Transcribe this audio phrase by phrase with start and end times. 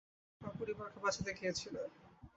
[0.41, 1.81] তোমার পরিবারকে বাঁচাতে গিয়েছিলে।